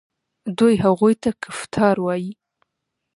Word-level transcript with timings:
دوی 0.57 0.75
هغوی 0.85 1.13
ته 1.21 1.29
کفتار 1.43 1.95
وايي. 2.05 2.31